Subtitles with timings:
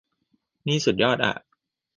[0.67, 1.33] นี่สุดยอดอ่ะ